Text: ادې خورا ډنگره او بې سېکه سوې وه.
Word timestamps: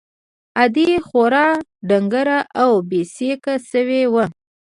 ادې 0.63 0.89
خورا 1.07 1.47
ډنگره 1.89 2.39
او 2.61 2.71
بې 2.89 3.01
سېکه 3.15 3.55
سوې 3.71 4.03
وه. 4.13 4.25